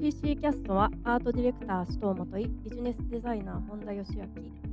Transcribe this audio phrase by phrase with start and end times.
[0.00, 4.24] CC キャストはアートディレクター首藤元井ビジネスデザイナー本田義明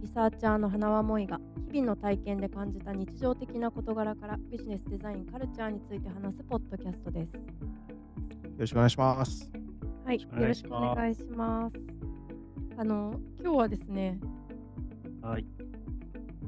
[0.01, 7.33] リサーチャーの花輪萌が日々の体験で感じた日常的な事柄からビジネスデザインカルチャーについて話すポッドキャストです。
[7.33, 7.41] よ
[8.57, 9.51] ろしくお願いします。
[10.05, 11.75] はい、よろしくお願いします。
[12.77, 14.17] あの今日はですね、
[15.21, 15.45] はい。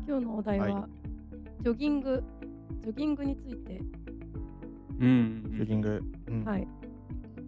[0.07, 0.89] 今日のお題は、は
[1.63, 2.23] ジョギング
[2.81, 3.81] ジョギングについて、
[5.01, 6.01] うんジョギング。
[6.29, 6.65] うんはい。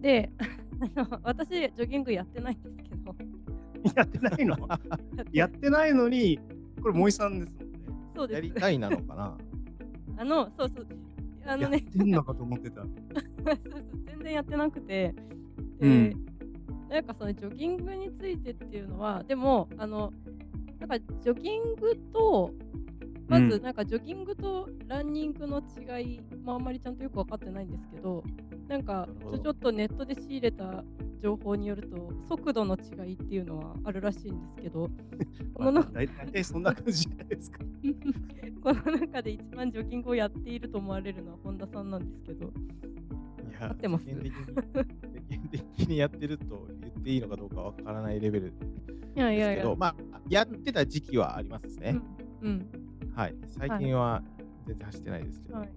[0.01, 0.29] で、
[1.23, 3.15] 私ジョギングやってないんですけど、
[3.95, 4.57] やってないの？
[5.31, 6.39] やってないのに、
[6.81, 7.77] これ、森さんですもんね。
[8.15, 8.35] そうです。
[8.35, 9.37] やりたいなのかな？
[10.17, 10.87] あのそうそう
[11.45, 11.81] あのやっね。
[11.81, 12.81] てんのかと思ってた。
[12.81, 12.89] そう
[13.45, 15.13] そう全然やってなくて、
[15.79, 16.25] で、うん
[16.89, 20.11] なんかそのジョギングについてっていうのは、でも、あの、
[20.79, 22.53] なんかジョギングと、
[23.29, 28.23] まずうんなんかジョギングとランニングの違い、まあ、あんまりちゃんとよく分かってないんですけど、
[28.71, 30.85] なんかちょっとネットで仕入れた
[31.19, 34.89] 情報によると、速度の違いっていうのはあるらしいんですけど、
[35.53, 37.59] この 大体そんな感じじゃないですか。
[38.63, 42.49] この中で一番ジョギングをやっていると思われるのは本田さんなんですけど、い
[43.59, 44.07] や合ってます？
[44.07, 48.53] 世間的に世間的にやってると言っていいのかどうかわからないレベル
[49.17, 49.95] いやいやいやですけど、、まあ、
[50.29, 51.99] やってた時期はありますね。
[52.41, 52.81] うん、うん
[53.13, 53.35] はい。
[53.47, 54.23] 最近は
[54.65, 55.55] 全然走ってないですけど。
[55.55, 55.69] はい、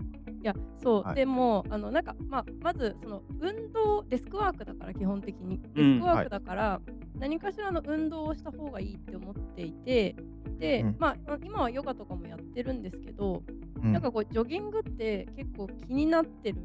[0.44, 1.14] いやそう、はい。
[1.14, 5.58] でもあのなんか、まあ、まずその運動デスクワークだから基本的に。
[5.74, 6.80] デうんスクワークだから、
[7.18, 10.14] 何かしらの運動をした方がいいって思っていて
[10.58, 10.96] で、うん。
[10.98, 13.42] まあ、今はヨガとかもやってるんですけど、
[13.82, 13.92] うん。
[13.94, 16.58] なんかこうジョギングって結構気になってる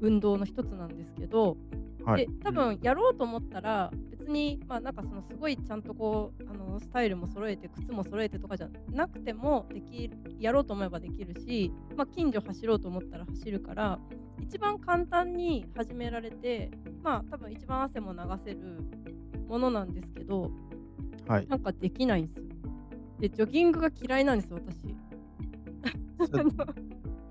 [0.00, 1.56] 運動の一つなんですけど、
[2.04, 2.26] はい。
[2.26, 13.98] で多分やろうと思ったら別にまあなんかそのすごいちゃんとこうあのスタイルも揃えて靴も揃えてとかじゃなくてもできるやろうと思えばできるし、まあ、近所走ろうと思ったら走るから
[14.40, 16.70] 一番簡単に始められて
[17.02, 18.58] まあ多分一番汗も流せる
[19.48, 20.50] ものなんですけど
[21.26, 21.46] はい。
[21.48, 22.44] なんかできないんですよ。
[23.20, 24.94] でジョギングが嫌いなんですよ私。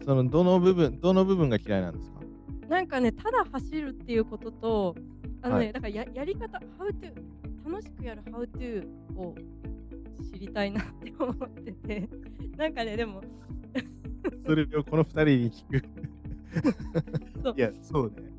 [0.05, 2.19] そ のどの部分、どの部分が嫌いなんですか？
[2.69, 4.95] なんかね、ただ走るっていうことと、
[5.41, 9.35] あのね、はいだからややり方、how to、楽しくやる how to を
[10.31, 12.09] 知りたいなって思ってて、
[12.57, 13.21] なんかね、でも、
[14.45, 15.83] それをこの二人に聞く。
[17.57, 18.29] いや、そうね。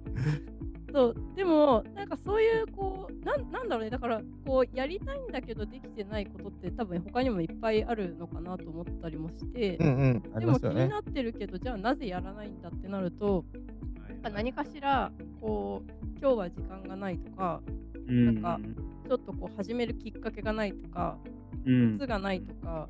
[0.93, 10.23] そう、でも、なんかそういう、こう、なんなんだろうね、だから、こう、やりたいんだけどできてないことって、多分他にもいっぱいあるのかなと思ったりもして、うんうん。
[10.35, 10.65] あでも気。
[10.67, 13.45] になってるけど、じゃあなぜやらないんだってなると、
[14.23, 15.11] はい何かしら、
[15.41, 17.63] こう、今日は時間がないとか、
[18.09, 18.25] うん。
[18.27, 18.61] なんか
[19.09, 21.17] ちょっとこう始めるきっかけがないとか、
[21.65, 21.99] うん。
[21.99, 22.89] 靴がないとか、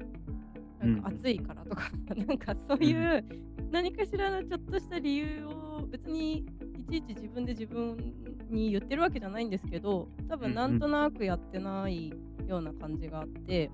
[0.82, 0.94] うん。
[0.94, 1.90] なんか暑いからとか、
[2.26, 3.24] なんかそういう
[3.70, 6.44] 何かしらのちょっとした理由を別に
[6.78, 7.96] いちいち自分で自分
[8.48, 12.12] に言ってるわけじゃないんですけど、多分なんとなくやってない
[12.48, 13.70] ような感じがあって、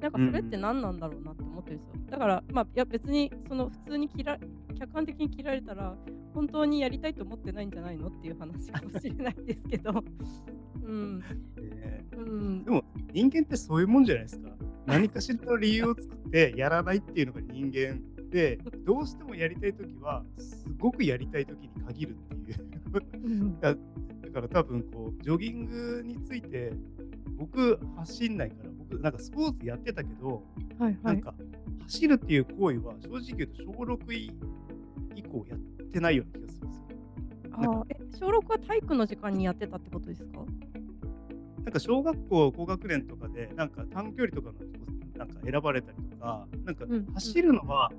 [0.00, 2.10] なんかそれって何なんだろうなって思ってるんですよ。
[2.10, 4.38] だから、まあ、いや別にその普通に切ら
[4.78, 5.96] 客観的に切られたら、
[6.34, 10.04] 本当にやりたいと思ってないんじゃないのっていう話かもしれないですけど、
[10.82, 14.50] うん、ねうんで、も人間ってそういうもんじゃないですか。
[14.86, 23.56] 何かしらの理由を作ってやらないっていうのが人間で、 どうしてもやりたいときは、すごくやりたいときに限るっていう。
[23.60, 23.76] だ
[24.32, 26.72] から多分こう、ジョギングについて、
[27.36, 30.44] 僕走んないから、僕なんかスポーツやってたけど、
[30.78, 30.96] はいはい。
[31.02, 31.34] なんか
[31.82, 34.12] 走るっていう行為は正直言うと小6
[35.14, 35.58] 以以降やっ
[35.92, 36.86] てないような気がするんですよ。
[37.52, 40.44] あーえ小6は体育の時間にやってたってことですか？
[41.64, 44.58] なんか小学校高学年とかでなんか短距離とかの
[45.18, 47.92] なんか選ばれたりとか、なんか走るのは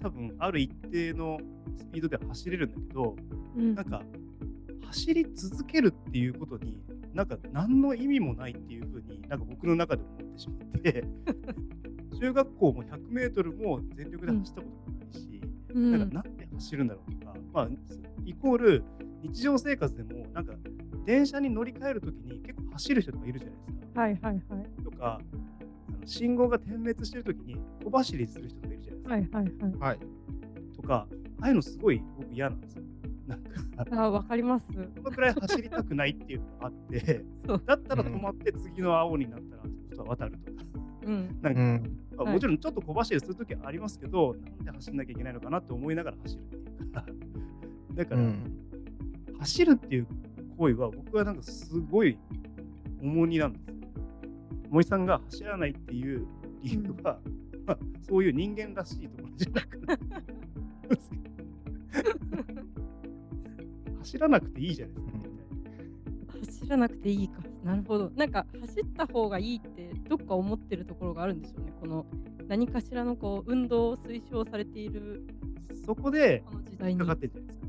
[0.00, 1.38] 多分ある一定の
[1.76, 3.16] スピードでは走れるんだけど、
[3.56, 3.74] うん。
[3.74, 4.02] なんか
[4.86, 6.80] 走り続けるっていうことに
[7.12, 11.04] なんか何の意味もないっていうふうになんか僕の中で思ってしまって。
[12.18, 14.87] 中学校も 100m も全力で走ったこと
[15.74, 17.68] うんなんかなんで走るんだろうとか、まあ、
[18.24, 18.84] イコール
[19.22, 20.54] 日常生活でもなんか
[21.04, 24.00] 電車に乗り換えるときに結構走る人とかいるじゃないですか。
[24.00, 24.84] はいはいはい。
[24.84, 25.20] とか
[26.04, 29.36] 信号が点滅してるときに小走りする人とかいるじゃないですか。
[29.36, 29.78] はいはいはい。
[29.78, 29.98] はい。
[30.74, 31.06] とか
[31.40, 32.82] ああいうのすごい僕嫌なんですよ。
[33.26, 34.66] なんかあーわかります。
[34.66, 37.24] このくらい走りたくないっていうのがあって。
[37.66, 40.64] だったら止まって次の青になったらちょっと渡るとか。
[41.06, 41.38] うん。
[41.42, 42.00] なんかうん。
[42.24, 47.04] もちろんちょっと小走りするときはありますけど、なんで走んなきゃいけないのかなって思いながら走るっていうか。
[47.94, 48.58] だから、うん。
[49.38, 50.06] 走るっていう
[50.56, 52.18] 行為は僕はなんかすごい
[53.00, 53.74] 重荷なんですよ。
[54.70, 56.26] 森さんが走らないっていう
[56.62, 57.18] 理由は、
[57.66, 57.78] まあ、
[58.08, 59.98] そういう人間らしいところじゃなくて
[64.00, 66.62] 走らなくていいじゃないですか。
[66.62, 67.40] 走らなくていいか。
[67.64, 68.10] なるほど。
[68.10, 71.72] なんか走った方がいいってどっか思ってるところがあるんでしょうね。
[71.80, 72.06] この
[72.48, 75.26] 何かしらのこう運動を推奨されている
[75.84, 76.42] そこで
[76.82, 77.06] 引っか。
[77.06, 77.68] かってるじゃないですか。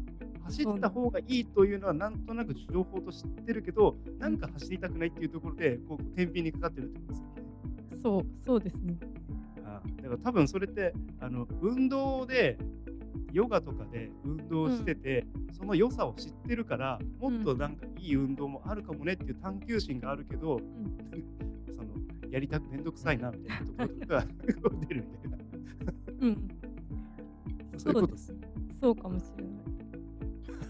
[0.49, 7.39] 走った方がいいというのはなんとなく情報と知ってるけど、なんか走りたくないっていうところで、こう、天秤にかかってるってことですよね。
[8.01, 8.97] そう、そうですね。
[9.63, 12.57] あだから多分それってあの運動で
[13.31, 21.19] ヨガとかで運動してて、その良さを知ってるからもっとなんかいい運動もあるかもねっていう探求心があるけど、その
[22.31, 24.23] やりたくめんどくさいなみたいなところとか
[24.87, 25.37] 出るみたいな
[26.21, 26.47] うん。
[27.77, 28.33] そういうことです。
[28.81, 29.53] そうかもしれない。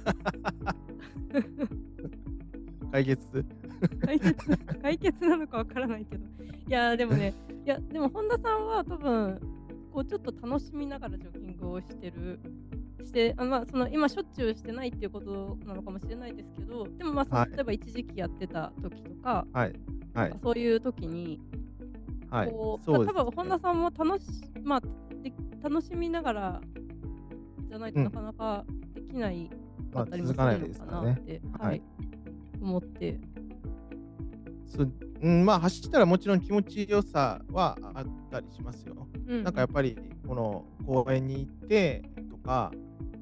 [2.91, 3.45] 解決
[4.01, 4.35] 解決
[4.81, 6.25] 解決なのかわからないけど。
[6.67, 7.33] いやーでもね、
[7.65, 9.39] いやでも本田さんは多分
[9.91, 12.39] こうちょっと楽しみながらジョギングをしてる。
[13.03, 19.73] してあまあ、その今しょっちゅうしてないっていうことなのかもしれないですけどでもまあはい例えば一時期やってた時とか,、はい。
[20.13, 20.33] はい。
[20.41, 21.39] そういう時に
[22.29, 22.79] はいこ。
[22.81, 24.25] うそうです、多分本田さんも楽し,、
[24.63, 24.81] まあ、
[25.21, 26.61] で楽しみながら
[27.67, 29.49] じゃないとうんなかなかできない
[29.93, 31.81] まあかったりもす続かないるのかですからねなって、ははいい、
[32.61, 33.19] 思って。
[34.65, 34.85] そ
[35.21, 39.07] うん、まあ走ったらもちろん気持ちよさはあったりしますよ。
[39.27, 39.97] うんなんかやっぱり
[40.27, 42.71] この公園に行ってとか、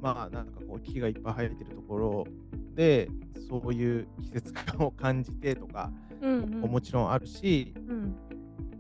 [0.02, 2.28] まあなんかこう木がいっぱい生えてるところ
[2.76, 3.10] で
[3.50, 5.92] そういう季節感を感じてとか
[6.22, 8.16] ももちろんあるし、うん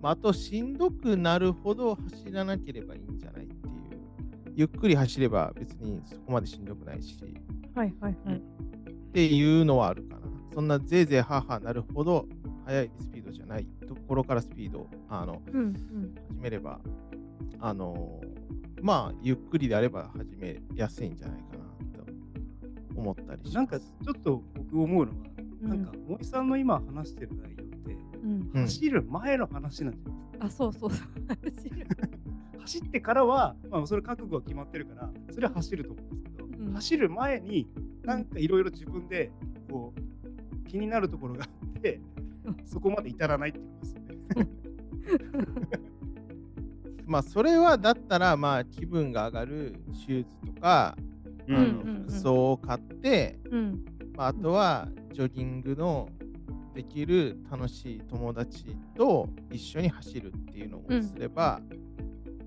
[0.02, 3.64] まあ、あとしんどくなるほど走らなければいいんじゃないっていう。
[4.56, 7.20] ゆっくり走れば別にそこまでしんどくないし
[7.76, 8.38] はいはいはい。
[8.38, 8.42] っ
[9.14, 10.22] ていうのはあるかな。
[10.54, 12.28] そんなぜいぜいはーはーなるほど
[12.66, 15.74] 速いスピードじゃないところからスピードをあのうんうん
[16.30, 16.80] 始めれば、
[17.60, 18.20] あの
[18.82, 21.64] まあ、ゆっくりであれば始めやすいんじゃないかな
[22.04, 22.12] と
[22.96, 23.56] 思ったりします。
[23.56, 25.37] なんかちょっと僕思うのは、うん
[25.68, 27.68] なんか森さんの今話してる内容っ
[28.54, 30.46] て、走る前の話なんじゃないですか。
[30.46, 31.08] あそうそうそう。
[31.56, 31.88] 走る。
[32.60, 36.74] 走ってからは、まあ、それ覚悟が決まってるから、それは走ると思うんですけど、うん。
[36.74, 37.68] 走る前に、
[38.04, 39.32] なんかいろいろ自分で
[39.70, 42.02] こう気になるところがあって
[42.48, 44.48] うん、そこまで至らないってことですよね。
[47.06, 50.98] まあ、それはだったら、まあ、気分が上がるシューズとか、
[51.48, 51.56] うん。
[51.56, 53.86] あの服装を買って、うん。
[54.16, 56.10] まあ、あとはジョギングの
[56.76, 61.60] できる楽しい友達と一緒に走るっていうのをすれば、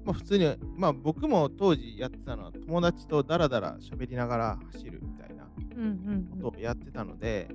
[0.05, 7.49] まあ、普通に、まあ、僕も当時やってたのは友達とダラダラ喋りながら走るみたいなうんうんことをやってたので、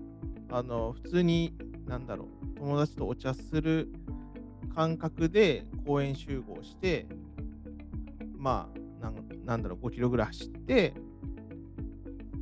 [0.52, 1.56] あの普通に、
[1.88, 3.94] なんだろう、友達とお茶する
[4.76, 7.06] 感覚で公園集合して、
[8.38, 8.68] ま
[9.00, 9.16] あ、なん
[9.46, 10.94] なんだろう、5キロぐらい走って、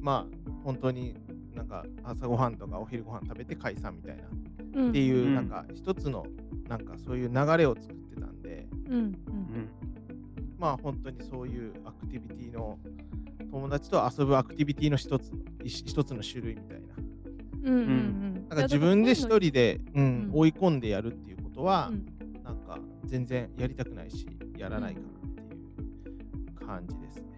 [0.02, 1.16] まあ、本当に
[1.64, 4.24] なんか朝ごはんとかお昼ご飯食べて解散みたいな、
[4.82, 4.90] うん。
[4.90, 5.36] っていうう、ん。
[5.36, 6.26] なんか一つの、
[6.68, 9.14] なんかそういう流れを作ってたんで、うんうん。
[10.58, 12.78] まあ本当にそういうアクティビティの、
[13.50, 16.88] 友達と遊ぶアクティビティの一つの、一一つの種類みたいな。
[17.64, 18.34] うんうんうん。
[18.50, 20.32] なんか自分で一人で、うんうん。
[20.34, 22.44] 追い込んでやるっていうことは、うん。
[22.44, 24.28] なんか全然やりたくないし、
[24.58, 27.33] やらないかなっていう感じですね。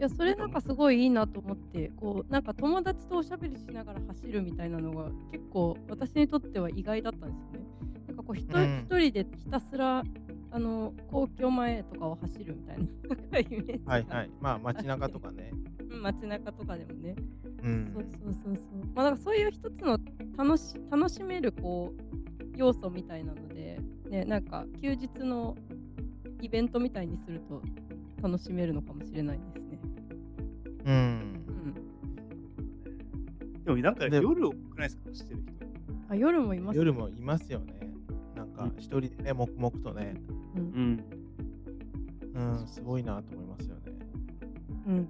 [0.00, 7.66] うんいやそれなんかすごいいいなと思ってこうなんか友達とおしゃべりしながら走るみたいなのが結構私にとっては意外だったんですよね。
[8.08, 8.48] なんかこう一
[8.98, 10.02] 人,、でひたすら
[10.52, 14.30] あの皇居前とかを走るみたいな イメージがはいはい。
[14.40, 15.52] まあ街中とかね。
[15.90, 17.14] うん街中とかでもね。
[17.62, 18.84] うんそうそうそうそう。
[18.94, 19.98] まあなんかそういう一つの
[20.36, 23.78] 楽し楽しめるこう要素みたいなので、
[24.08, 25.56] ね、なんか休日の
[26.40, 27.62] イベントみたいにすると
[28.22, 29.69] 楽しめるのかもしれないですね。
[30.84, 30.94] うん。
[30.94, 30.98] う
[31.68, 31.74] ん。
[33.64, 35.02] でもなんかで夜多くないですか？
[35.10, 35.52] 走ってる人。
[36.08, 37.92] あ夜もいます、夜もいますよね。
[38.34, 40.14] なんか一人でね、黙々とね。
[40.56, 40.62] うん
[40.94, 41.04] ん。
[42.34, 43.82] うん、すごいなと思いますよね。
[44.86, 45.08] うん。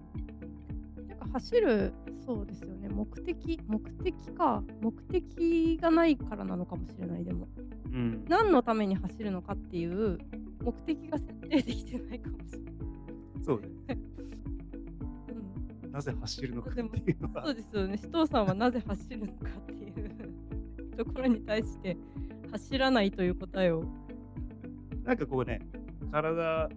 [1.09, 1.93] なんか走る、
[2.27, 2.89] そうですよね。
[2.89, 4.63] 目的、目的か。
[4.81, 7.49] 目的がないからなのかもしれない、でも。
[7.93, 8.25] うん。
[8.29, 10.19] 何のために走るのかっていう
[10.63, 12.75] 目的が設定できてないかもしれない。
[13.43, 13.69] そうね。
[15.91, 17.55] うんなぜ走るのかっていうのはそう。
[17.55, 17.99] ですよね。
[17.99, 21.97] 首藤さんはなぜ走るのかっていう ところに対して
[22.51, 23.85] 走らないという答えを。
[25.05, 25.61] なんかこうね、
[26.13, 26.69] 体、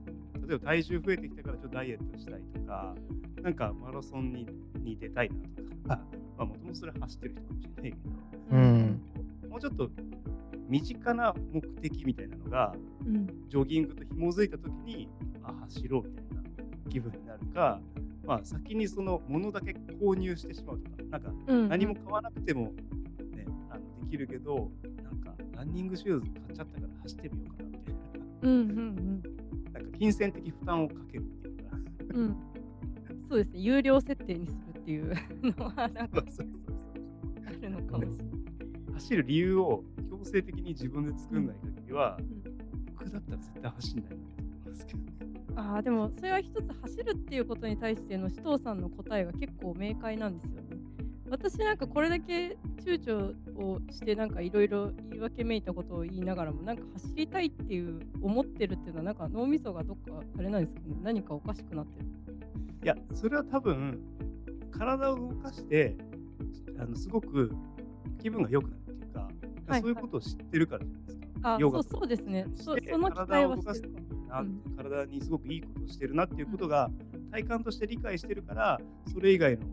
[0.48, 2.96] 例えば体重増えてきたからちょっとダイエットしたいとか、
[3.42, 4.48] なんかマラソンに
[4.80, 6.02] に出たいなとか、
[6.38, 9.02] まあもともとそれは走ってる人かもしれないけど、うん。
[9.50, 9.90] もうちょっと
[10.68, 13.28] 身近な目的みたいなのが、うん。
[13.50, 15.10] ジョギングと紐づいたときに、
[15.44, 17.80] あ、走ろうみたいな気分になるか、
[18.26, 21.70] まあ先にそのものだけ購入してしまうとか、なんかうん。
[21.70, 22.74] 何も買わなくても、
[23.36, 23.46] ね、
[24.02, 24.72] できるけど、
[25.04, 28.00] なんかランニングシューズ買っちゃったから走ってみようかなみたいな。
[28.44, 29.24] うんうん
[29.74, 31.78] なんか金銭的負担をかけるっていうか。
[32.14, 32.20] うん。
[32.20, 32.36] うん。
[33.30, 33.60] そうですね。
[33.60, 35.16] 有料設定にするっていう
[35.58, 36.24] のはなんか
[37.46, 38.34] あるのかもしれない。
[38.94, 42.44] 走る理由を強制的に自分で作んない限りは、うん
[43.04, 44.18] 僕だったら絶対走んない
[44.74, 45.08] なと思いますけどね。
[45.56, 50.78] ああでもそれは一つ走るっていうことに対しての首藤さんの答えが結構明快なんですよね。
[51.30, 62.06] 私なんかこれだけ躊躇をしてなんかいろいろ言い訳めいたことを言いながらもなんか走りたいっていう思ってるっていうのはなんか脳みそがどっかあれなんですかね何かおかしくなってる。
[62.84, 63.98] いや、それは多分、
[64.72, 65.96] 体を動かして、
[66.78, 67.52] あのすごく
[68.22, 69.30] 気分が良くなるっていうか、
[69.68, 71.56] はいそういうことを知ってるからじゃないですか。
[71.56, 72.46] あそうそうですね。
[72.56, 73.94] その期待はしてる
[74.78, 76.90] 体にすごくいいことをしてるなっていうことが
[77.32, 78.80] 体感として理解してるから、
[79.14, 79.64] それ以外の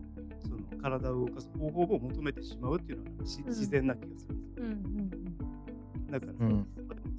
[0.43, 3.49] その体を動かす方法を求めてしまうっていうのはしうん。
[3.49, 4.65] 自然な気がするんですよ。
[4.65, 5.11] うんうん
[6.11, 6.67] だから、うん。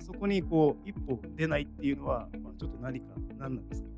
[0.05, 3.07] そこにこう一歩出ないっていうのは、まあ、ちょっと何か
[3.39, 3.89] 何なんですか？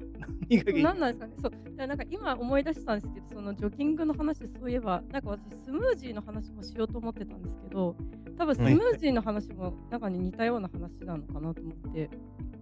[0.72, 1.34] 何なんですかね？
[1.42, 1.86] そう。
[1.86, 7.96] なんか今思い出したんですけど、そのジョギングの話そういえば、なんか私スムージーの話もしようと思ってたんですけど、
[8.38, 12.08] 多分スムはいージーの話も中に似たような話なのかなと思って、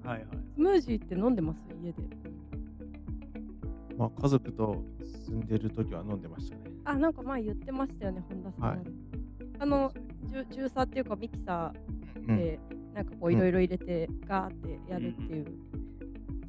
[0.05, 0.27] はいはい。
[0.55, 1.59] スムージーって飲んでます？
[1.83, 2.03] 家で。
[3.97, 4.83] まあ、家族と
[5.27, 6.63] 住んでる時は飲んでましたね。
[6.85, 8.71] あ、なんか前言ってましたよね、本田さん。
[8.71, 8.79] はい
[9.59, 9.93] あの、
[10.27, 11.73] ジュジューサーっていうかミキサ
[12.17, 12.61] うんーで、
[12.95, 15.47] なんかこういろいろ入れてガーってやるっていう。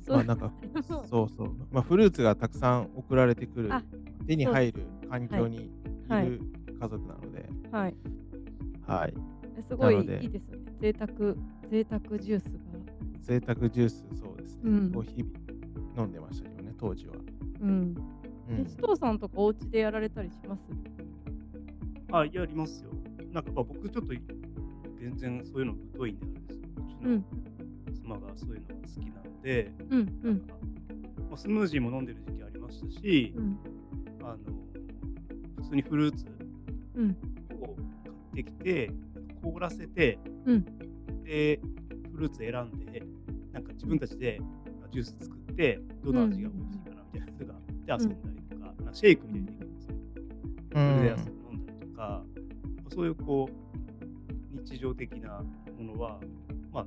[0.05, 0.51] そうまあ、なんか
[1.07, 1.51] そうそう。
[1.71, 3.83] まあ、フルーツがたくさん送られてくるあ、
[4.25, 5.69] 手に入る環境にい
[6.09, 6.41] はいる
[6.79, 7.95] 家族なので、はい。
[8.87, 9.13] はい。
[9.57, 10.63] えすごいいいですよね。
[10.79, 11.35] 贅沢、
[11.69, 12.51] 贅沢ジュースが。
[13.23, 14.61] 贅沢ジュース、そうですね。
[14.65, 15.31] うんを日々
[15.97, 17.13] 飲んでましたけどね、当時は。
[17.61, 17.69] うん。
[17.69, 17.95] うん
[18.59, 20.61] え、首藤さんとかお家でやられたりします？
[22.11, 22.91] あ、やりますよ。
[23.31, 24.13] なんかまあ僕ちょっと
[24.99, 26.67] 全然そういうの疎いんであれですよ。
[26.77, 27.25] うちのうん。
[27.93, 30.47] 妻がそういうのが好きなので、うん。
[31.29, 33.57] まあスムージーも飲んでる時期ありましたし、うん。
[34.21, 34.37] あの
[35.63, 36.25] 普通にフルーツ
[36.95, 37.17] うん。
[37.61, 37.75] を
[38.33, 38.91] 買ってきて、
[39.41, 40.65] 凍らせて、うん
[41.23, 41.59] で、
[42.11, 43.01] フルーツ選んで、
[43.73, 44.39] 自分たちで
[44.91, 49.95] ジュース作って、どの味が美味しいかなみたいなやつが、で遊んだりとか、なんかシェイクみたいにできるんですよ。
[50.71, 51.19] それで遊ん
[51.55, 52.23] 飲んだりとか、
[52.93, 55.43] そういうこう、日常的な
[55.77, 56.19] ものは、
[56.71, 56.85] まあ、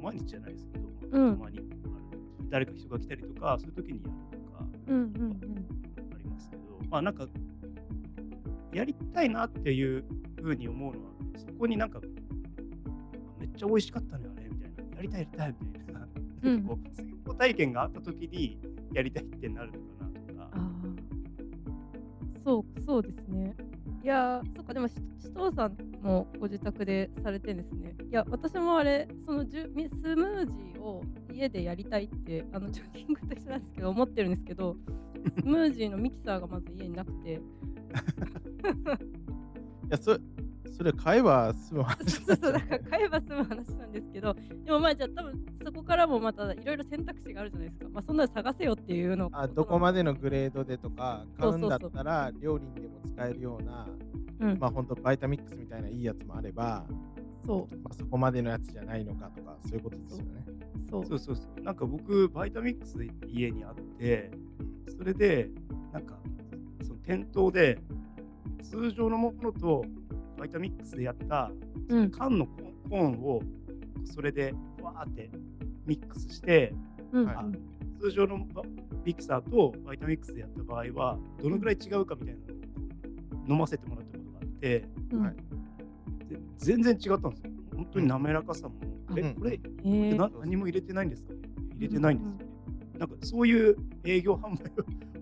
[0.00, 1.60] 毎日じゃないですけど、うんたまに
[2.50, 4.96] 誰か人が来たりとか、そういう時にやるとか、うん。
[4.96, 5.66] うん。
[6.14, 7.26] ありますけど、まあなんか、
[8.72, 10.04] やりたいなっていう
[10.42, 12.00] ふうに思うのは、そこになんか、
[13.38, 14.27] めっちゃ美味しかったね。
[14.98, 16.08] やりたい、やりたい、みたいな。
[16.42, 18.58] うん成功体験があった時に、
[18.92, 20.58] やりたいってなるのかなとか。
[22.44, 23.54] そう、そうですね。
[24.02, 27.94] いやー、そっか、でも、し首藤さんもご自宅でされてるんですね。
[28.10, 31.02] いや、私もあれ、そのジュミスムージーを
[31.32, 34.76] 家でやりたいって、あの、 ジョギングと一緒なんですけど、思ってるんですけど、
[35.38, 37.40] スムージーのミキサーがまず家になくて、い
[39.90, 40.18] や、そ
[40.78, 47.88] それ買えば済む話そうそう、だから買えば済む話なんですけど、でもまあ、じゃあ、多分そこからもまたいろいろ選択肢があるじゃないですか。
[47.90, 53.86] まあ、そんなの探せよっていうのあどこまでのグレードでとか買うんだったら料理にでも使えるような
[54.40, 56.84] うん、まあ本当バイタミックスみたいないいやつもあれば、
[57.44, 60.44] そう、まあ、そこまでのやつじゃないのかとかそういうことですよね。
[60.90, 61.06] そう。
[61.06, 61.62] そうそうそう。
[61.62, 64.30] なんか僕、バイタミックス家にあって、
[64.96, 65.50] それで、
[65.92, 66.18] なんか、
[66.82, 67.78] その店頭で、
[68.62, 69.84] 通常のものと
[70.38, 71.50] バイタミックスでやった
[71.88, 73.42] うん、缶のコーンコーンを
[74.04, 75.30] それでわーって
[75.86, 76.72] ミックスして
[77.12, 77.36] うん、はい。
[77.44, 77.68] うん
[78.00, 78.62] 通常のバ
[79.04, 85.22] ミキサーとバイタミックスでやった場合はどのぐらい違うかみたいなのをこう飲ませてもらったことがあってうん。
[85.22, 85.36] はい
[86.28, 87.50] で全然違ったんですよ。
[87.74, 88.74] 本当に滑らかさも、
[89.10, 89.18] うん。
[89.18, 90.14] えこれえー。
[90.14, 91.32] な何も入れてないんですか
[91.74, 94.70] 入れてないんですよね、なんかそういう営業販売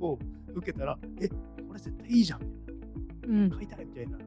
[0.00, 0.18] を
[0.54, 1.36] 受けたらえこ
[1.72, 2.40] れ絶対いいじゃん。
[2.40, 3.48] みたいうん。
[3.48, 4.18] な買いたいみたいな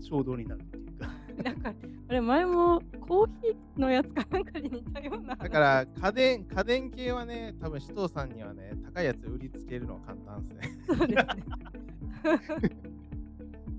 [0.00, 1.10] 衝動になるっていうか
[1.44, 1.74] なんか、
[2.08, 5.38] あれ、前もコーヒーのやつかなんかに似たような話。
[5.38, 10.78] だから家電家電系はね多分首藤さんにはね高いやつ売りつけるのは簡単ですね。
[10.86, 11.26] そうですね。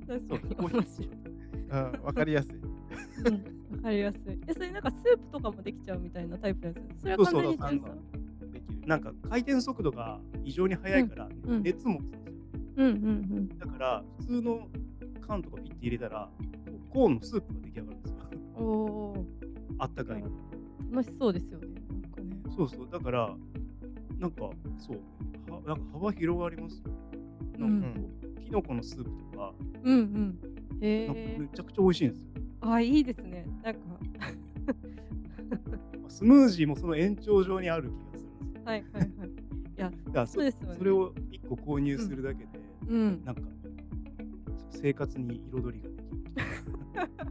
[0.07, 1.09] そ う確かに面白い。
[1.69, 2.55] うんわかりやすい。
[2.55, 4.39] うん、わかりやすい。
[4.47, 7.25] え、それなんかスープとかもできちゃうみたいなタイプなんですよ。
[7.25, 7.91] それはにう粋できる。
[8.87, 12.29] なんか回転速度が異常に速いからうん熱もつくんで
[12.73, 14.67] すよ、うんうんだから普通の
[15.27, 16.29] 缶とかピッて入れたら
[16.89, 18.17] コーンのスープが出来上がるんですよ
[18.57, 18.65] うん。
[18.65, 18.69] お
[19.11, 19.25] お
[19.79, 21.67] あったかいのー、楽しそうですよね。
[21.91, 22.37] なんかね。
[22.55, 23.35] そうそうだから
[24.17, 26.91] なんかそうはなんか幅広がりますよ
[27.59, 29.53] なんかこう、キノコのスープとか
[29.83, 30.39] うんうん。
[30.81, 31.49] へなんかめえ。
[31.53, 32.27] ちゃくちゃ美味しいんですよ。
[32.61, 33.45] あ、いいですね。
[33.63, 33.79] なんか
[36.01, 38.63] まあスムージーもその延長上にある気がするんですよ。
[38.65, 39.29] はいはいはい。
[39.29, 42.49] いや、そそうですよねそれを1個購入するだけで、
[42.89, 43.23] うん。
[43.23, 43.41] なんか
[44.87, 46.17] 生活に彩りができる。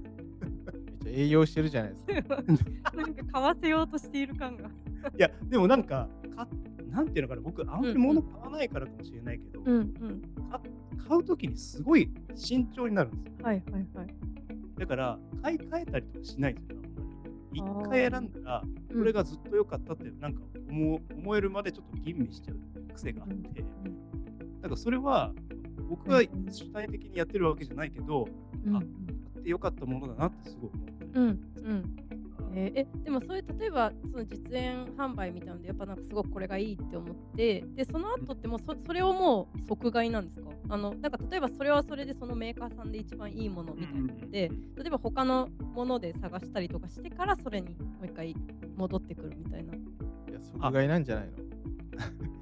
[0.84, 2.42] めっちゃ栄養してるじゃないですか。
[2.94, 4.68] なんか買わせようとしている感が。
[4.68, 4.70] い
[5.16, 6.46] や、でもなんか、か
[6.90, 10.50] なんていうのかな、僕、あんまり物買わないからかもしれないけど、うんうん。
[10.50, 10.60] か
[11.08, 13.46] 買うときにすごい慎重になるんですよ。
[13.46, 14.06] はいはいはい。
[14.78, 16.76] だから、買い替えたりとかしないんですよ。
[17.54, 23.64] 一回選んだら、うんこれがずっと良かったって、なんか思う思えるまでちょっと吟味しちゃう癖があって、
[24.62, 25.32] なんかそれは、
[25.88, 28.28] 僕が主体的にやってるわけじゃないけど、
[28.66, 28.76] うん。
[28.76, 28.88] あ買
[29.40, 31.04] って良かったものだなってすごい思った。
[31.04, 31.30] りうんう
[31.74, 31.96] ん。
[32.58, 40.50] えーえでもそういう例えばその実演販売みたいなのでやっぱなんかすごくこれがいいって思ってでその後ってもうそそれをもう即買いなんですか？
[40.70, 48.34] あのなんか例えばそれはそれでそのメーカーさんで一番いいものみたいなので例えば他のもので探したりとかしてからそれにもう一回
[48.74, 49.74] 戻ってくるみたいな。
[49.74, 49.76] い
[50.32, 51.32] や、即買いなんじゃないの？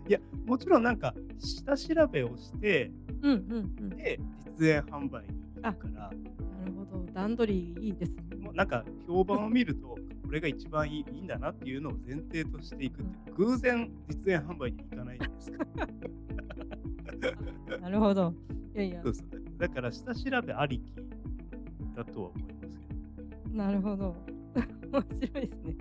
[0.08, 2.90] いや、もちろんなんか、下調べをして、
[3.22, 3.88] うんうんうん。
[3.90, 4.18] で、
[4.58, 8.36] 実演販売に行くから、なるほど段取りいいですね。
[8.36, 9.98] もうなんか評判を見ると、こ
[10.30, 15.66] れが一番いいいいんだなっていうのを前提としていくっていう、偶然実演販売に行かないじゃないですか。
[17.80, 18.34] なるほど。
[18.74, 20.92] いやいやそうそうだから下調べありき
[21.94, 22.94] だとは思いますけ
[23.50, 23.56] ど。
[23.56, 24.33] なるほど。
[24.92, 25.76] 面白いですね。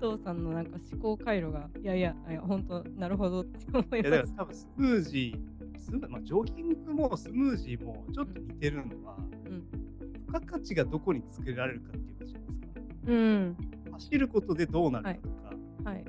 [0.00, 4.10] 首藤さんのなんか思考回路が、いやいや、いや本当、なるほどって思いいやます。
[4.10, 9.64] だから多分スムージー、スムまあ、ジョギングもスムージーもちょっと似てるのは、うん。
[10.26, 12.66] 付加価値がどこにつけられるかっていうことじゃないですか。
[13.06, 13.56] うん。
[13.92, 15.28] 走ることでどうなるかと
[15.84, 16.04] か、はい。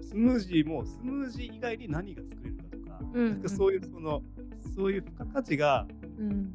[0.00, 4.22] スムージーもスムージー以外に何が作れるかとか、うんなんかそういうその、
[4.74, 5.86] そういう付加価値が
[6.18, 6.54] うん。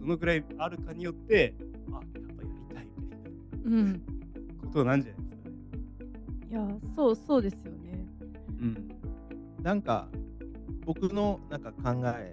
[0.00, 1.54] どのくらいあるかによって、
[1.90, 4.02] あ、やっぱやりたいみたいなうん。
[4.74, 5.52] ことなんじゃないですかね。
[6.50, 8.06] いや、そう、そうですよね。
[8.60, 8.88] うん。
[9.62, 10.08] なんか、
[10.84, 12.32] 僕のなんか考え、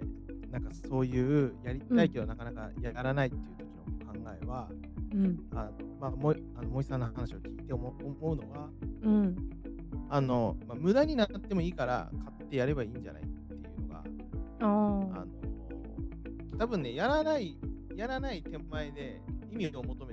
[0.50, 4.68] なんかそういうやりたいけどなかなかやらないっていう時の考えは、
[5.14, 5.38] うん。
[5.52, 8.68] あのまあ、もいあの森さんの話を聞いて思う思うのは、
[9.02, 9.36] うん。
[10.10, 14.04] あのまあ、無駄になってもいいから買ってやればいいんじゃないっていうのが、
[14.60, 14.66] あ。
[14.66, 15.26] の
[16.58, 17.56] 多分ね、やらない、
[17.96, 20.11] やらない手前で意味を求め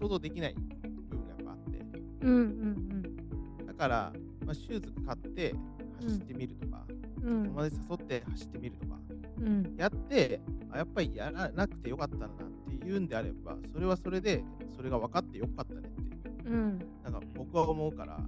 [0.00, 1.78] 想像できない部分がやっぱあって、
[2.22, 4.12] うんうんだから、
[4.44, 5.54] まあ、シューズ買って
[6.02, 6.84] 走ってみるとか、
[7.22, 7.42] うん。
[7.42, 7.44] うん。
[7.44, 8.96] 友達誘って走ってみるとか、
[9.38, 9.74] うん。
[9.78, 12.30] やって、あやっぱりやらなくてよかったなっ
[12.68, 14.44] ていうんであれば、それはそれで、
[14.76, 16.78] それが分かってよかったねっていう、うん。
[17.04, 18.20] なんか僕は思うから、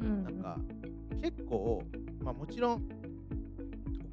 [0.00, 0.24] うん。
[0.24, 0.58] なんか
[1.22, 1.82] 結構、
[2.22, 2.82] まあもちろん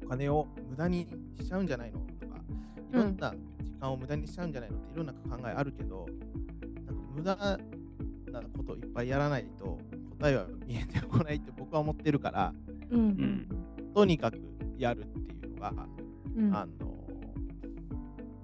[0.04, 1.06] お金を無駄に
[1.38, 2.36] しちゃうんじゃないのとか、
[2.92, 6.06] いろんな時間を無駄にしちゃうんじゃないのっていろんな考えあるけど、
[7.16, 9.78] 無駄なことをいっぱいやらないと
[10.18, 12.52] 答えは見えてこないって僕は思ってるから、
[12.90, 13.00] うん。
[13.00, 13.48] うん。
[13.94, 14.38] とにかく
[14.76, 15.72] やるっていうのが、
[16.36, 16.54] うん。
[16.54, 17.06] あの、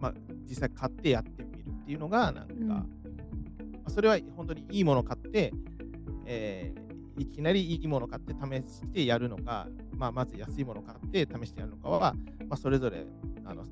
[0.01, 0.15] まあ
[0.49, 2.87] 実際買ってやってみるっていうのが、なんか、うんま
[3.85, 5.53] あそれは本当にいいもの買って、
[6.25, 6.83] えー
[7.19, 12.15] いきなりいいもの買って試してやるのか、まあ、まず安いもの買って試してやるのかは、
[12.49, 13.07] まあ、それぞれ
[13.45, 13.69] あの好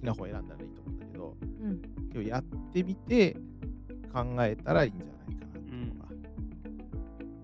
[0.00, 1.82] きな方を選んだらいいと思うんだけど、うん。
[2.14, 3.36] 今日やってみて
[4.06, 6.08] 考えたらいいんじゃないかなっていうのが。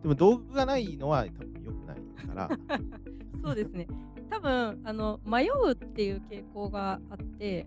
[0.03, 2.51] でも道具がないのは多分良くないから、
[3.42, 3.87] そうですね。
[4.31, 7.66] 多分あの迷うっていう傾向があって、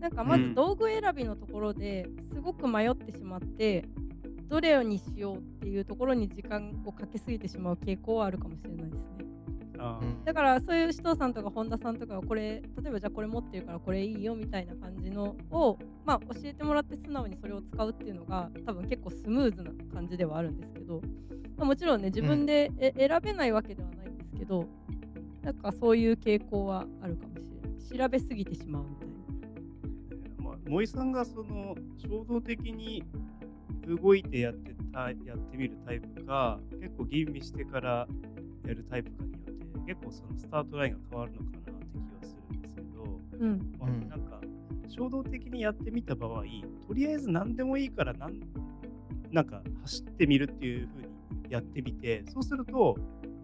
[0.00, 3.84] なんかまうんず道具選びのところですごく迷ってしまって、
[4.48, 9.23] どれにしようっていうところに時間をかけすぎてしまう傾向はあるかもしれないですね。
[10.02, 10.24] うん。
[10.24, 21.00] だからそういう首藤さんとか本田さんとかはこれ例えばじゃあこれ持ってるからこれいいよみたいな感じのをまあ教えてもらって素直にそれを使うっていうのが多分結構スムーズな感じではあるんですけど、
[21.56, 24.66] まあ、もちろんね自分でえ、選べないわけではないんですけど
[25.42, 28.08] なんかそういう傾向はあるかもしれない。
[28.08, 30.50] 調べすぎてしまうみたいな。
[30.50, 33.04] まあ、森さんがその衝動的に
[33.86, 38.08] 動いてやってたやってみるタイプか結構吟味してから
[38.66, 39.34] やるタイプかに
[39.86, 43.72] 結構そのスタートラインが変わるのかなって気はするんですけど、うん。
[43.78, 44.08] まあうん。
[44.08, 44.40] なんか
[44.88, 46.42] 衝動的にやってみた場合
[46.86, 48.40] とりあえず何でもいいからなん
[49.32, 51.08] なんか走ってみるっていう風に
[51.50, 52.96] やってみてそうすると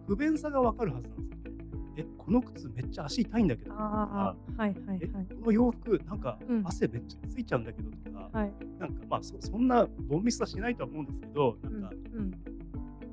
[0.07, 1.61] 不便さがわかるはずなんですよね。
[1.97, 4.99] えこの靴めっちゃ足痛いんだけどとかはいはいえはい。
[5.41, 6.61] この洋服なんかうん。
[6.65, 8.53] 汗めっちゃついちゃうんだけどとか、はい。
[8.79, 12.31] なんかまあそそんなボンミスはしないとは思うんですけど、なうんんかうん。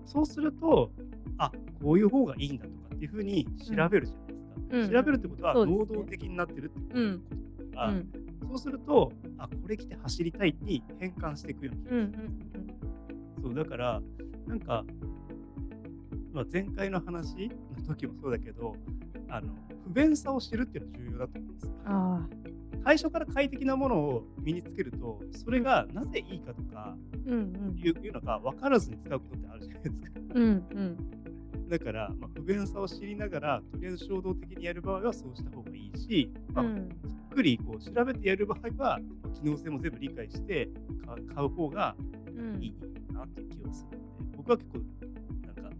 [0.07, 0.93] そうすると、
[1.38, 1.51] あ
[1.83, 4.69] こういう方がいいんだとかっていうふうに調べるじゃないですか。
[4.71, 4.91] うん。
[4.91, 7.23] 調べるってことは能動的になってるってことうん
[7.71, 8.09] だから、うん。
[8.49, 12.31] そうすると、あ、これ着て走りたいに変換していくような気がうんする。
[13.43, 14.03] そう、だから、
[14.49, 14.85] なんか、
[16.33, 18.75] まあ、前回の話の時もそうだけど、
[19.31, 21.69] あの不便さを知るっていうのは重要だと思うんです
[22.85, 30.11] 最初から快適なものを身につけると、それがなぜいいかとかいうのが分からずに使うことってあるじゃないですか。
[30.35, 31.17] うんうん
[31.68, 36.88] だから、まあ、不便さを知りながら、とりあえず衝動的にやる場合はそうした方がいいし、まあうん。
[37.07, 39.00] じっくりこう調べてやる場合は、まあ
[39.35, 40.68] 機能性も全部理解して
[41.35, 41.94] 買う方が
[42.26, 42.62] うん。
[42.62, 42.74] いい
[43.12, 45.76] なっていう気がするので、僕は結構、なんか、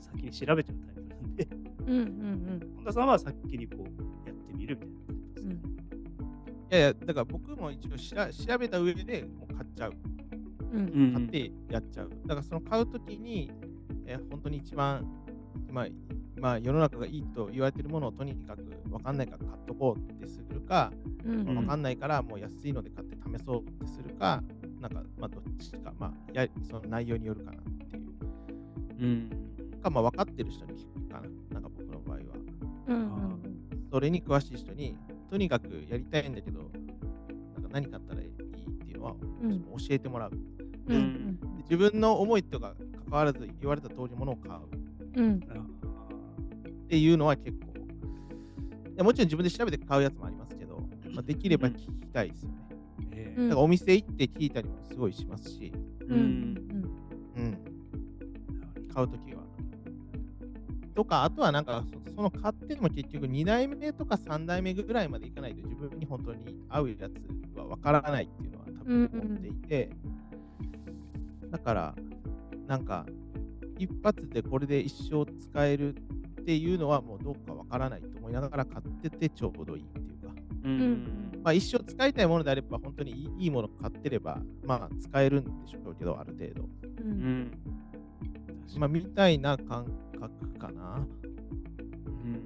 [0.00, 1.48] 先に調べちゃうタイプなんで、
[1.86, 5.56] うんうん本田さんは先にこうやってみるみたいなタイプですね。
[5.64, 5.70] うん。
[5.70, 9.92] いやいや、だから僕も一応しら調べた上でもう買っちゃう。
[10.72, 10.80] うん。
[10.80, 12.10] うん買ってやっちゃう。
[12.26, 13.50] だからその買うときに、
[14.06, 15.06] えー本当に一番、
[15.70, 15.86] まあ、
[16.36, 20.92] まあ、世の中がいいと言われてるものをとにかく分かんないから買っとこうってするか、
[21.24, 24.42] うんうん分かんないからもう安いので買って試そうってするか、
[24.80, 28.12] なんか、まあ、どっちか、まあ、やその内容によるかなっていう。
[29.00, 29.30] うん。
[29.82, 31.28] か、まあ、分かってる人に聞くかな。
[31.50, 32.22] なんか僕の場合は。
[32.88, 33.42] うんうん
[33.92, 34.96] それに詳しい人に、
[35.30, 40.32] とにかくやりたいんだけど、なんか何買ったらいいっていうのはうん教えてもらう。
[40.88, 42.74] うん自分の思いとか
[43.08, 44.81] 関わらず言われた通りのものを買う
[45.16, 45.34] うん。
[45.34, 47.72] っていうのは結構、
[48.92, 50.78] いやもちろん自分で調べて買うやつもありますけど、
[51.12, 52.56] まあ、できれば聞きたいですよね。
[53.12, 53.48] えうん。
[53.48, 55.72] だからお店行って聞いたりもすごいしますし、
[56.08, 56.16] うん。
[56.16, 56.58] うん。
[57.36, 59.42] うん、買うときは。
[60.94, 69.90] とか、あとはなんかそ、その買っても結局2代目とか3代目ぐらいまでいかないと自分に本当に合うやつはわからないっていうのは多分思っていて、
[71.50, 71.94] だから、
[72.66, 73.06] なんか、
[73.82, 86.62] 一発でこれで一生使えるっていうのはもうどうかわからないと思いながら買っててちょうどいいっていうか、うんうんまあ、一生使いたいものであれば本当にいいいいもの買ってれば、まあ使えるんでしょうけど、ある程度。
[86.62, 86.68] う
[87.00, 87.10] うん
[87.42, 87.50] ん。
[88.78, 89.86] まあ、みたいな感
[90.18, 91.04] 覚かな。
[91.84, 92.42] うんうん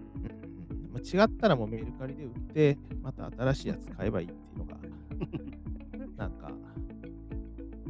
[0.93, 4.79] まあ、違ったらもうメルカリで売って、また新しいやつ買えばいいっていうのが、
[6.17, 6.51] なんか、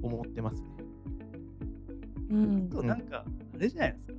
[0.02, 0.75] 思ってますね。
[2.30, 2.68] うん。
[2.68, 4.12] となんか、あれじゃないですか。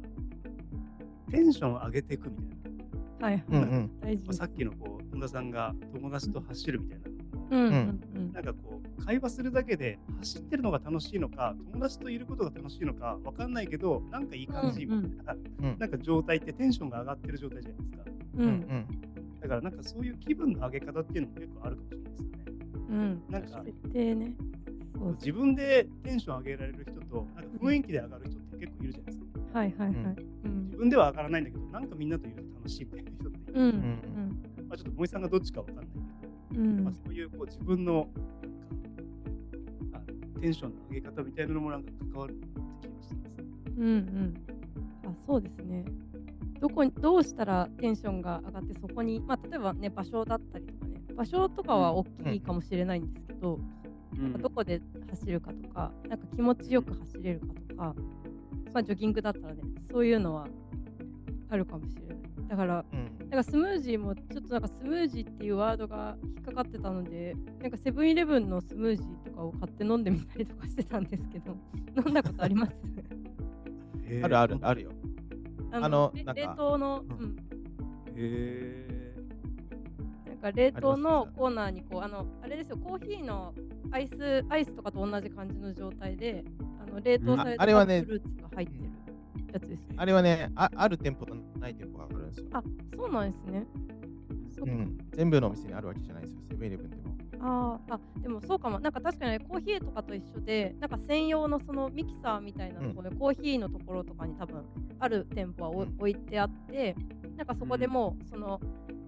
[1.31, 2.71] テンション上げていくみたい
[3.19, 3.27] な。
[3.27, 3.43] はい。
[3.49, 3.99] うんうん。
[3.99, 7.05] 大事まあ、さっきのこう本田さんが友達と走るみたいな。
[7.49, 8.33] うんうんうん。
[8.33, 18.03] なんかこう会話するだけで走ってるのが楽しいのか友達といることが楽しいのかわかんないけどなんかいい感じみたいな,、うんなんか状態ってテンションが上がってる状態じゃないですか。
[18.37, 18.49] ううん。
[18.49, 18.85] ん
[19.39, 22.87] だからなんかそういう気分の上げ方っていうのも結構あるかもしれないですよね。
[22.89, 23.23] うん。
[23.29, 24.33] なんか設定ね
[24.97, 26.96] そう自分でテンション上げられる人
[27.57, 29.59] 雰囲気で上がる人って結構いるじゃないですか。
[29.59, 29.95] はいはいはい。
[30.45, 30.65] うん。
[30.65, 34.67] 自分では上がらないんだけどなんかみんなといると楽しいみたいな人っている、うんうん。
[34.67, 35.85] まあ、ちょっと森さんがどっちかわかんない
[36.51, 36.83] けどうん。
[36.83, 38.07] まあ、そういうこう自分の
[39.91, 42.47] なんかあテンションの上げ方みたいなのもなんか関わるって
[42.81, 43.73] 気がしてます。
[43.77, 44.33] うんうん。
[45.05, 45.85] あそうですね。
[46.59, 51.01] どこにどうしたらテンションが上がってそこにまあ例えばね場所だったりとかね。
[51.15, 53.59] 場所とかは大きいかもしれないんですけど、
[54.17, 54.33] なん。
[54.33, 57.95] かどこで走るかとかなんか気持ちよく走れるかとか
[58.73, 60.47] まあジョギングだったらねそういうのは
[61.49, 62.17] あるかもしれない。
[62.47, 63.17] だからうん。
[63.29, 71.57] なんかスムージーもちょっとなんかスムージーっていうワードが引っかかってたのでなんかセブンイレブンのスムージーとかを買って飲んでみたりとかしてたんですけど
[71.97, 72.73] 飲んだことあります？
[74.23, 74.91] あるあるあるよ。
[75.71, 77.29] ああのれなんか冷凍の、ううん。
[77.31, 77.35] ん、
[78.15, 79.13] へ
[80.27, 83.53] なんか冷凍のコーナーにこうあのあれですよコーヒーの
[83.91, 86.43] アイスアイスとかと同じ感じの状態で
[86.85, 88.91] あの冷凍されたフルーツが入ってる
[89.53, 92.47] やつですよ、あれはねあ、ある店舗とない店舗があるんですよ。
[92.53, 92.63] あ
[92.95, 93.65] そうなんですね。
[94.59, 97.03] うん、全部のお店にあるわけじゃないですよ、セブンイレブンでも。
[97.39, 98.79] あーあでもそうかも。
[98.79, 104.63] なんか確かにねコーヒーとかと一緒でなんか専用のそのミキサーみたいなところで、コーヒーのところとかに多分
[104.99, 105.95] ある店舗はおうん。
[105.99, 106.95] 置いてあって
[107.37, 108.59] なんかそこでもうその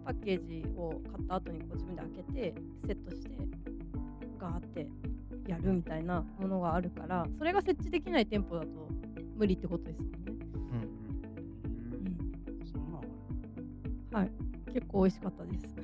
[0.05, 3.29] パッケージを買った後にこう自分で開けてセットして
[4.39, 4.87] ガーって
[5.47, 8.67] やるみたいなものがあるからそれが設置できない店舗だと
[9.35, 10.11] 無理ってことですよね、
[10.73, 10.89] うん
[14.11, 14.31] はい。
[14.73, 15.67] 結構美味しかったです。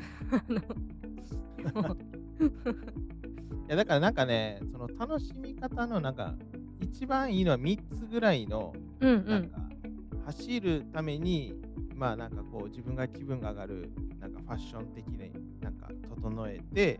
[3.65, 6.35] いやだからなんかね、その楽しみ方のなんか、
[6.79, 9.27] 一番いいのは3つぐらいの、うんうん。
[9.27, 9.57] なんか、
[10.25, 11.55] 走るために、
[11.95, 16.99] まあなんかこう、自分が気分が上がる、なんかファッション的になんか整えて、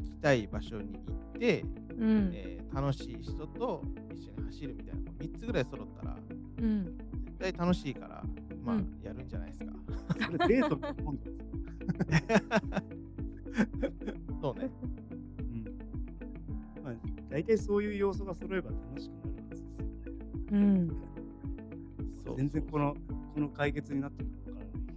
[0.00, 1.64] 行きたい場所に行って、
[1.98, 3.82] うん、えー、楽しい人と
[4.14, 6.16] 一緒に走るみたいな3つぐらい揃ったら、
[6.58, 8.22] うん、絶対楽しいから、
[8.64, 9.72] まあ、やるんじゃないですか。
[10.26, 11.30] そ れデートみたいなんです
[14.40, 14.70] そうね。
[15.40, 16.84] うん。
[16.84, 16.94] まあ、
[17.28, 19.86] 大体そういう要素が揃えば楽しくなるはずですよね。
[20.52, 22.96] うん、全然この
[23.34, 24.08] この解決にな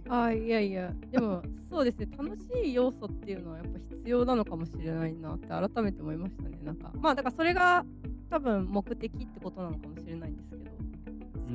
[0.08, 6.58] あいやいや、でも そうですね、楽しい要素っていうのはやっぱ必要なのかもしれないなって改めて思いましたね。
[6.64, 7.84] なんか、まあだからそれが
[8.30, 10.70] 多分目的ってことなのかもしれないんですけど。
[11.48, 11.54] うん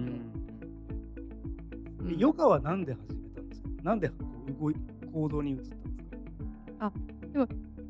[2.02, 3.70] うんヨガはなんで始めたんですか？
[3.84, 4.16] なんでこ
[4.48, 4.76] う動い
[5.14, 5.78] 行動に移ったんです
[6.80, 6.92] か？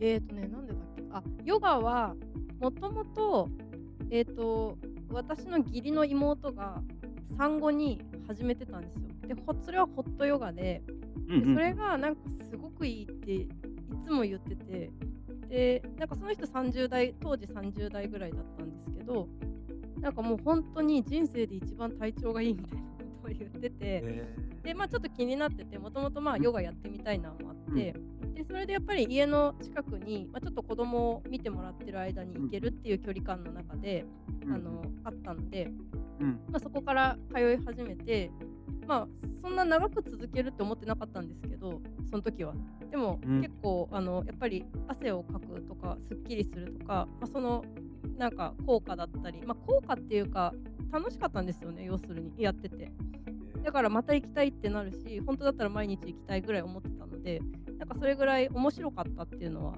[0.02, 1.04] えっ、ー、とね、なんでだっけ？
[1.12, 2.16] あ、ヨガは
[2.60, 3.48] もともと、
[4.10, 4.78] えっ、と、
[5.10, 6.82] 私の義理の妹が
[7.38, 9.09] 産後に始めてたんですよ。
[9.30, 10.82] で、ほそれはホットヨガで、
[11.28, 13.48] でそれがなんかすごくいいってい
[14.04, 14.92] つも言ってて、
[15.48, 19.28] で、なんかその人30代、当時30代ぐらいだったんですけど、
[20.02, 27.94] なんかもう本当に人生で一番体調がいいみたいなことを言ってて、えでまあちょっと気になっててもともとまあヨガやってみたいなのもあって、
[28.34, 35.70] でそれでやっぱり家の近くに、まあ、ちょっと子供を見てもらってる間に行けるっていう距離感の中で、ーあのあったので、
[36.20, 36.40] うん。
[36.52, 38.32] まあ、そこから通い始めて
[38.88, 39.08] まあ
[39.42, 42.54] そんな長く続けるって思ってなかったんですけどその時は
[42.92, 47.64] でも、うん結構あのやっぱり汗をかくとかすっきりするとか、まあ、その
[48.18, 50.54] なんか効果だったり、まあ、効果っていうか
[50.92, 52.92] 楽しかったんですよね要するにやってて。
[53.64, 57.42] だからまた行きたいってなるし、本当だったら毎日行きたいぐらい思ってたので、
[57.78, 59.76] なんかそれぐらい面白かったっていうのは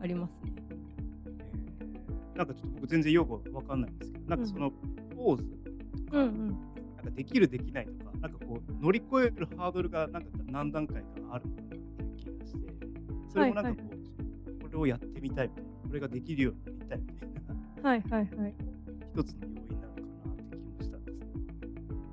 [0.00, 0.52] ありますね。
[0.56, 0.72] えー
[2.34, 4.70] なんかちょっと僕全然よくわかんないんですけど、なんかその
[5.14, 5.44] ポーズ
[6.06, 6.48] とか、うんうん。
[6.96, 12.58] なんかできるできないとか、なんかこう乗り越えるハードルがなんか何段階かあるのかなっていう気がして、
[13.32, 17.28] それもなんかこう、これをやってみたいみたいな、これができるようになりたいみたい
[17.82, 18.54] な、はいはいはい。
[19.12, 21.66] 一つの要因なのかなって気もしたんですけ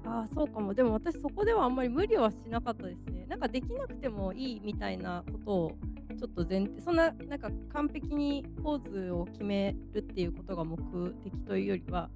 [0.04, 0.10] ど。
[0.10, 0.74] ああ、そうかも。
[0.74, 3.28] でも私そこではあんまり無理はしなかったですね。
[3.30, 5.72] なんかできなくてもいいみたいなことを
[6.18, 10.78] ちょっと前提、そんななんか完璧にポーズを決めるっていうことが目
[11.24, 12.10] 的というよりは、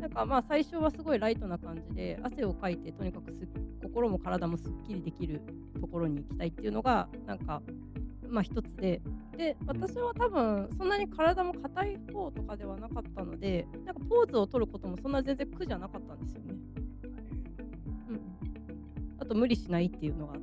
[0.00, 3.48] なんかまあ最初はすごいライトな感じで汗をかいてとにかくす
[3.82, 5.40] 心も体もすっきりできる
[5.80, 7.62] ところに行きたいっていうのがなんか
[8.28, 9.00] まあ一つで。
[9.36, 16.54] で私は多分そんなに体も硬い方とかではなかったのでなんかポーズを取ることもそんな全然苦じゃなかったんですよね。
[18.08, 18.20] うん、
[19.18, 20.38] あと無理しないっていうのが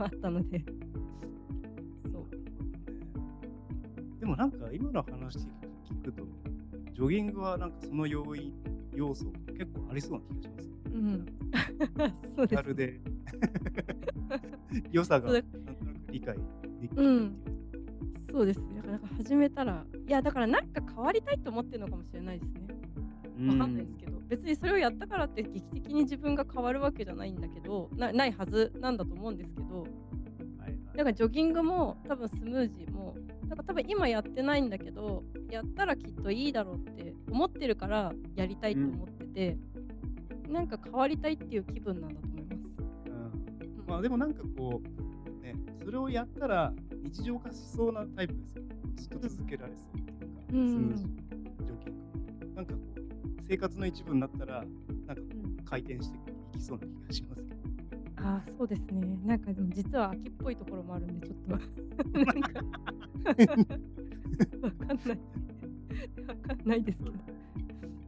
[0.00, 0.62] あったので。
[2.12, 2.26] そう。
[4.20, 5.46] でもなんか今の話聞
[6.04, 6.26] くと、
[6.94, 8.52] ジョギングはなんかその要因、
[8.94, 9.26] 要素
[9.58, 10.70] 結構ありそうな気がします。
[10.94, 11.26] うん。
[12.36, 13.00] そうですまるで
[14.92, 15.76] 良さがなんとなく
[16.12, 16.36] 理解
[16.80, 17.08] できるう。
[17.20, 17.36] ん
[18.30, 18.82] そうですね。
[18.84, 23.48] だから始めたら、いや、だからなんか変わりたいと思ってるのかもしれないですね。
[23.48, 29.90] わかんないですけど、別にそれをやったからって劇的に自分が変わるわけじゃないんだけど、なないはずなんだと思うんですけど、はい
[30.60, 30.78] はい。
[30.96, 32.92] だからジョギングも多分スムージー
[33.54, 39.58] も、だから多分今やってないんだけど、やったらきっといいだろうって思ってるからやりたいと思ってて、
[40.48, 42.60] なんか変わりたいっていう気分なんだと思います。
[43.06, 48.62] うんうんまあでもなんかこう、ね、それをやったら日常化しそうなタイプですよ。
[48.96, 52.54] ずっと続けられそうっていうか、うんスムージー、ジョギング。
[52.54, 54.64] なんかこう、生活の一部になったら、
[55.06, 56.18] なんかこうんう回転して
[56.54, 57.53] いきそうな気がしますけど。
[58.24, 59.18] ああ、そうですね。
[59.26, 62.18] なんかでも実は秋っぽいところもあるんで、ちょっと。
[62.18, 62.60] なんか
[64.62, 65.18] わかんない。
[66.26, 67.12] わかんないですけど。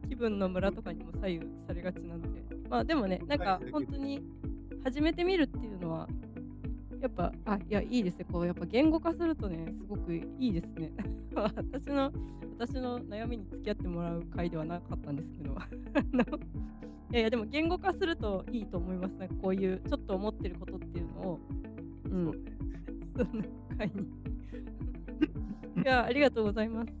[0.09, 2.29] 気分のムラとかにも左右されがちなんで。
[2.67, 4.23] まあでもね、なんか本当に
[4.83, 6.07] 始めてみるっていうのは、
[6.99, 8.25] やっぱ、あ、いや、いいですね。
[8.31, 10.91] こう、やっぱ言語化するとね、すごくいいですね。
[11.35, 12.11] 私の、
[12.57, 15.55] 私の悩みに付き合ってもらう回ではなかったんですけど、
[17.11, 19.15] いやいや、でも言語化するといいと思います。
[19.15, 21.39] なんかこういう、ちょっと思ってることっていうのを、
[22.05, 22.31] うん、
[23.15, 23.49] そうね。
[23.77, 24.01] 回に。
[25.83, 26.91] いや、ありがとうございます。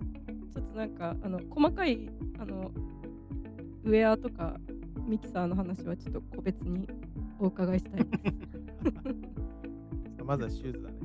[0.53, 2.71] ちょっとなんか、あの、細かい、あの、
[3.83, 4.59] ウェアとか、
[5.05, 6.87] ミキサーの話はちょっと個別に
[7.39, 8.33] お伺いしたいです。
[10.25, 10.97] まずはシューズだね。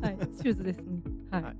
[0.00, 1.00] はい、シューズですね。
[1.30, 1.42] はい。
[1.42, 1.56] はい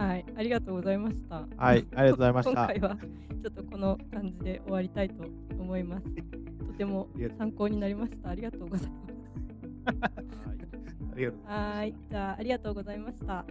[0.00, 1.34] はい、ありがとうございました。
[1.34, 2.50] はい、ありがとうございました。
[2.52, 5.24] 今回はちょっとこの感じで終わりたいと
[5.70, 6.06] 思います。
[6.66, 8.30] とても参考になりました。
[8.30, 9.10] ありがとうございます。
[9.86, 9.98] はい
[10.50, 11.46] ありがとうございます。
[11.46, 13.44] はい、じゃあありがとうございました。